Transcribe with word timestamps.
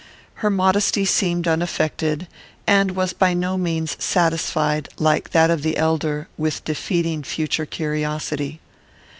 Her 0.41 0.49
modesty 0.49 1.05
seemed 1.05 1.47
unaffected, 1.47 2.27
and 2.65 2.95
was 2.95 3.13
by 3.13 3.35
no 3.35 3.55
means 3.55 3.95
satisfied, 4.03 4.89
like 4.97 5.29
that 5.29 5.51
of 5.51 5.61
the 5.61 5.77
elder, 5.77 6.27
with 6.39 6.63
defeating 6.65 7.21
future 7.21 7.67
curiosity. 7.67 8.61